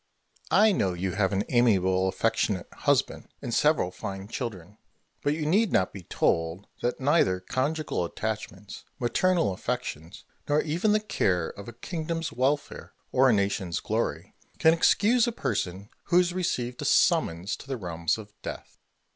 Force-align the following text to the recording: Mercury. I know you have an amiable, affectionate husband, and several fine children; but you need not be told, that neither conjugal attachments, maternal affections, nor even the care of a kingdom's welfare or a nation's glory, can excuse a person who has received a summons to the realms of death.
Mercury. 0.49 0.59
I 0.59 0.71
know 0.71 0.93
you 0.93 1.11
have 1.11 1.31
an 1.31 1.43
amiable, 1.49 2.07
affectionate 2.07 2.67
husband, 2.73 3.27
and 3.39 3.53
several 3.53 3.91
fine 3.91 4.27
children; 4.27 4.79
but 5.21 5.35
you 5.35 5.45
need 5.45 5.71
not 5.71 5.93
be 5.93 6.01
told, 6.01 6.65
that 6.81 6.99
neither 6.99 7.39
conjugal 7.39 8.03
attachments, 8.03 8.83
maternal 8.97 9.53
affections, 9.53 10.25
nor 10.49 10.59
even 10.63 10.93
the 10.93 10.99
care 10.99 11.49
of 11.49 11.67
a 11.67 11.71
kingdom's 11.73 12.31
welfare 12.33 12.93
or 13.11 13.29
a 13.29 13.33
nation's 13.33 13.79
glory, 13.79 14.33
can 14.57 14.73
excuse 14.73 15.27
a 15.27 15.31
person 15.31 15.91
who 16.05 16.17
has 16.17 16.33
received 16.33 16.81
a 16.81 16.85
summons 16.85 17.55
to 17.57 17.67
the 17.67 17.77
realms 17.77 18.17
of 18.17 18.33
death. 18.41 18.79